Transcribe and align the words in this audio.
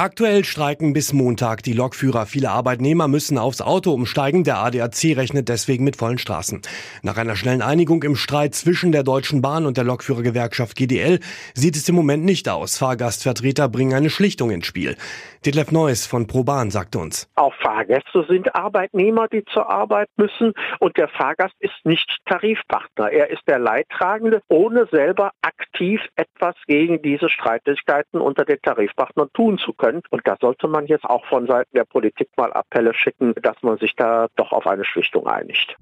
Aktuell 0.00 0.44
streiken 0.44 0.92
bis 0.92 1.12
Montag 1.12 1.64
die 1.64 1.72
Lokführer. 1.72 2.26
Viele 2.26 2.50
Arbeitnehmer 2.50 3.08
müssen 3.08 3.36
aufs 3.36 3.60
Auto 3.60 3.92
umsteigen. 3.92 4.44
Der 4.44 4.58
ADAC 4.58 5.16
rechnet 5.16 5.48
deswegen 5.48 5.82
mit 5.82 5.96
vollen 5.96 6.18
Straßen. 6.18 6.62
Nach 7.02 7.16
einer 7.16 7.34
schnellen 7.34 7.62
Einigung 7.62 8.04
im 8.04 8.14
Streit 8.14 8.54
zwischen 8.54 8.92
der 8.92 9.02
Deutschen 9.02 9.42
Bahn 9.42 9.66
und 9.66 9.76
der 9.76 9.82
Lokführergewerkschaft 9.82 10.76
GDL 10.76 11.18
sieht 11.52 11.74
es 11.74 11.88
im 11.88 11.96
Moment 11.96 12.24
nicht 12.24 12.48
aus. 12.48 12.78
Fahrgastvertreter 12.78 13.68
bringen 13.68 13.92
eine 13.92 14.08
Schlichtung 14.08 14.52
ins 14.52 14.66
Spiel. 14.66 14.96
Detlef 15.44 15.72
Neuss 15.72 16.06
von 16.06 16.28
ProBahn 16.28 16.70
sagt 16.70 16.94
uns. 16.94 17.28
Auch 17.34 17.54
Fahrgäste 17.54 18.24
sind 18.28 18.54
Arbeitnehmer, 18.54 19.26
die 19.26 19.44
zur 19.46 19.68
Arbeit 19.68 20.08
müssen 20.16 20.52
und 20.78 20.96
der 20.96 21.08
Fahrgast 21.08 21.54
ist 21.58 21.74
nicht 21.84 22.18
Tarifpartner. 22.26 23.10
Er 23.10 23.30
ist 23.30 23.42
der 23.48 23.58
Leidtragende, 23.58 24.42
ohne 24.48 24.86
selber 24.92 25.32
aktiv 25.42 26.00
etwas 26.14 26.54
gegen 26.68 27.02
diese 27.02 27.28
Streitigkeiten 27.28 28.20
unter 28.20 28.44
den 28.44 28.58
Tarifpartnern 28.62 29.28
tun 29.34 29.58
zu 29.58 29.72
können. 29.72 29.87
Und 30.10 30.26
da 30.26 30.36
sollte 30.40 30.68
man 30.68 30.86
jetzt 30.86 31.04
auch 31.04 31.24
von 31.26 31.46
Seiten 31.46 31.74
der 31.74 31.84
Politik 31.84 32.28
mal 32.36 32.52
Appelle 32.52 32.94
schicken, 32.94 33.34
dass 33.42 33.56
man 33.62 33.78
sich 33.78 33.94
da 33.96 34.28
doch 34.36 34.52
auf 34.52 34.66
eine 34.66 34.84
Schlichtung 34.84 35.26
einigt. 35.26 35.76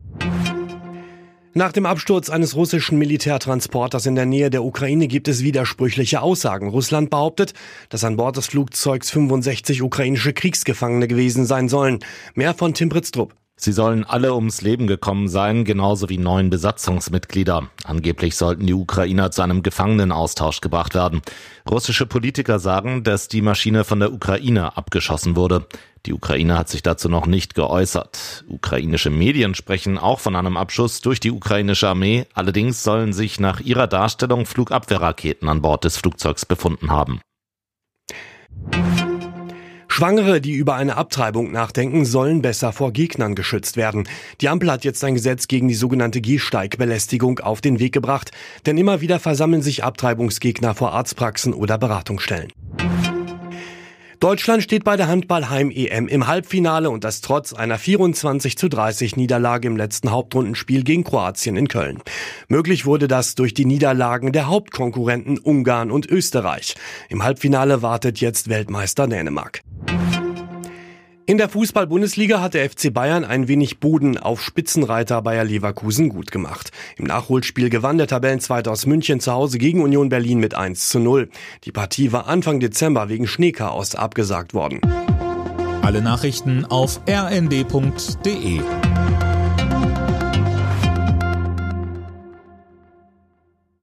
Nach 1.54 1.72
dem 1.72 1.86
Absturz 1.86 2.28
eines 2.28 2.54
russischen 2.54 2.98
Militärtransporters 2.98 4.04
in 4.04 4.14
der 4.14 4.26
Nähe 4.26 4.50
der 4.50 4.62
Ukraine 4.62 5.08
gibt 5.08 5.26
es 5.26 5.42
widersprüchliche 5.42 6.20
Aussagen. 6.20 6.68
Russland 6.68 7.08
behauptet, 7.08 7.54
dass 7.88 8.04
an 8.04 8.18
Bord 8.18 8.36
des 8.36 8.46
Flugzeugs 8.48 9.10
65 9.10 9.80
ukrainische 9.80 10.34
Kriegsgefangene 10.34 11.08
gewesen 11.08 11.46
sein 11.46 11.70
sollen. 11.70 12.00
Mehr 12.34 12.52
von 12.52 12.74
Tim 12.74 12.90
Britztrup. 12.90 13.34
Sie 13.58 13.72
sollen 13.72 14.04
alle 14.04 14.34
ums 14.34 14.60
Leben 14.60 14.86
gekommen 14.86 15.28
sein, 15.28 15.64
genauso 15.64 16.10
wie 16.10 16.18
neun 16.18 16.50
Besatzungsmitglieder. 16.50 17.70
Angeblich 17.84 18.36
sollten 18.36 18.66
die 18.66 18.74
Ukrainer 18.74 19.30
zu 19.30 19.40
einem 19.40 19.62
Gefangenenaustausch 19.62 20.60
gebracht 20.60 20.94
werden. 20.94 21.22
Russische 21.68 22.04
Politiker 22.04 22.58
sagen, 22.58 23.02
dass 23.02 23.28
die 23.28 23.40
Maschine 23.40 23.84
von 23.84 24.00
der 24.00 24.12
Ukraine 24.12 24.76
abgeschossen 24.76 25.36
wurde. 25.36 25.66
Die 26.04 26.12
Ukraine 26.12 26.58
hat 26.58 26.68
sich 26.68 26.82
dazu 26.82 27.08
noch 27.08 27.26
nicht 27.26 27.54
geäußert. 27.54 28.44
Ukrainische 28.46 29.08
Medien 29.10 29.54
sprechen 29.54 29.96
auch 29.96 30.20
von 30.20 30.36
einem 30.36 30.58
Abschuss 30.58 31.00
durch 31.00 31.18
die 31.18 31.30
ukrainische 31.30 31.88
Armee. 31.88 32.26
Allerdings 32.34 32.82
sollen 32.82 33.14
sich 33.14 33.40
nach 33.40 33.60
ihrer 33.60 33.86
Darstellung 33.86 34.44
Flugabwehrraketen 34.44 35.48
an 35.48 35.62
Bord 35.62 35.84
des 35.84 35.96
Flugzeugs 35.96 36.44
befunden 36.44 36.90
haben. 36.90 37.20
Schwangere, 39.96 40.42
die 40.42 40.52
über 40.52 40.74
eine 40.74 40.98
Abtreibung 40.98 41.52
nachdenken, 41.52 42.04
sollen 42.04 42.42
besser 42.42 42.74
vor 42.74 42.92
Gegnern 42.92 43.34
geschützt 43.34 43.78
werden. 43.78 44.06
Die 44.42 44.50
Ampel 44.50 44.70
hat 44.70 44.84
jetzt 44.84 45.02
ein 45.02 45.14
Gesetz 45.14 45.48
gegen 45.48 45.68
die 45.68 45.74
sogenannte 45.74 46.20
Gehsteigbelästigung 46.20 47.38
auf 47.38 47.62
den 47.62 47.78
Weg 47.78 47.94
gebracht, 47.94 48.30
denn 48.66 48.76
immer 48.76 49.00
wieder 49.00 49.18
versammeln 49.18 49.62
sich 49.62 49.84
Abtreibungsgegner 49.84 50.74
vor 50.74 50.92
Arztpraxen 50.92 51.54
oder 51.54 51.78
Beratungsstellen. 51.78 52.52
Deutschland 54.26 54.60
steht 54.60 54.82
bei 54.82 54.96
der 54.96 55.06
Handball-Heim-EM 55.06 56.08
im 56.08 56.26
Halbfinale 56.26 56.90
und 56.90 57.04
das 57.04 57.20
trotz 57.20 57.52
einer 57.52 57.78
24 57.78 58.58
zu 58.58 58.68
30 58.68 59.14
Niederlage 59.14 59.68
im 59.68 59.76
letzten 59.76 60.10
Hauptrundenspiel 60.10 60.82
gegen 60.82 61.04
Kroatien 61.04 61.54
in 61.56 61.68
Köln. 61.68 62.02
Möglich 62.48 62.86
wurde 62.86 63.06
das 63.06 63.36
durch 63.36 63.54
die 63.54 63.66
Niederlagen 63.66 64.32
der 64.32 64.48
Hauptkonkurrenten 64.48 65.38
Ungarn 65.38 65.92
und 65.92 66.06
Österreich. 66.06 66.74
Im 67.08 67.22
Halbfinale 67.22 67.82
wartet 67.82 68.18
jetzt 68.18 68.48
Weltmeister 68.48 69.06
Dänemark. 69.06 69.60
In 71.28 71.38
der 71.38 71.48
Fußball-Bundesliga 71.48 72.40
hat 72.40 72.54
der 72.54 72.70
FC 72.70 72.94
Bayern 72.94 73.24
ein 73.24 73.48
wenig 73.48 73.80
Boden 73.80 74.16
auf 74.16 74.40
Spitzenreiter 74.40 75.22
Bayer 75.22 75.42
Leverkusen 75.42 76.08
gut 76.08 76.30
gemacht. 76.30 76.70
Im 76.96 77.04
Nachholspiel 77.04 77.68
gewann 77.68 77.98
der 77.98 78.06
Tabellenzweiter 78.06 78.70
aus 78.70 78.86
München 78.86 79.18
zu 79.18 79.32
Hause 79.32 79.58
gegen 79.58 79.82
Union 79.82 80.08
Berlin 80.08 80.38
mit 80.38 80.54
1 80.54 80.88
zu 80.88 81.00
0. 81.00 81.28
Die 81.64 81.72
Partie 81.72 82.12
war 82.12 82.28
Anfang 82.28 82.60
Dezember 82.60 83.08
wegen 83.08 83.26
Schneechaos 83.26 83.96
abgesagt 83.96 84.54
worden. 84.54 84.80
Alle 85.82 86.00
Nachrichten 86.00 86.64
auf 86.64 87.00
rnd.de 87.08 88.60